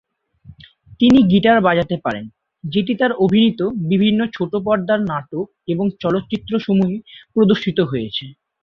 তিনি 0.99 1.19
গিটার 1.23 1.57
বাজাতে 1.61 1.95
পারেন, 2.03 2.25
যেটি 2.63 2.93
তার 2.95 3.11
অভিনীত 3.23 3.59
বিভিন্ন 3.91 4.19
ছোট 4.33 4.51
পর্দার 4.65 4.99
নাটক 5.03 5.45
এবং 5.67 5.85
চলচ্চিত্র 6.01 6.51
সমূহে 6.59 6.97
প্রদর্শিত 7.33 7.77
হয়েছে। 7.91 8.25